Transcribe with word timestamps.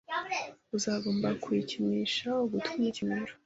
Uzagomba 0.77 1.27
kuyikinisha 1.41 2.27
ugutwi 2.43 2.75
mukiganiro 2.83 3.33